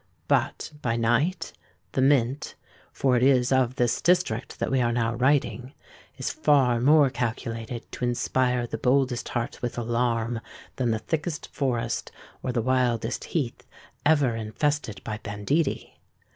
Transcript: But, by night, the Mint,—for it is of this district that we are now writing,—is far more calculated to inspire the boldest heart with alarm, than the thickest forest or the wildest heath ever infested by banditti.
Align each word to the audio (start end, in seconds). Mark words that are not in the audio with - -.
But, 0.27 0.71
by 0.81 0.95
night, 0.95 1.53
the 1.91 2.01
Mint,—for 2.01 3.15
it 3.17 3.21
is 3.21 3.51
of 3.51 3.75
this 3.75 4.01
district 4.01 4.57
that 4.57 4.71
we 4.71 4.81
are 4.81 4.91
now 4.91 5.13
writing,—is 5.13 6.31
far 6.31 6.79
more 6.81 7.11
calculated 7.11 7.85
to 7.91 8.05
inspire 8.05 8.65
the 8.65 8.79
boldest 8.79 9.29
heart 9.29 9.61
with 9.61 9.77
alarm, 9.77 10.41
than 10.77 10.89
the 10.89 10.97
thickest 10.97 11.49
forest 11.49 12.11
or 12.41 12.51
the 12.51 12.63
wildest 12.63 13.25
heath 13.25 13.63
ever 14.03 14.35
infested 14.35 15.03
by 15.03 15.19
banditti. 15.21 15.99